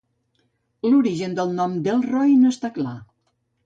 L'origen 0.87 1.37
del 1.41 1.55
nom 1.61 1.79
"Dellroy" 1.91 2.37
no 2.43 2.57
està 2.59 2.77
clar. 2.83 3.01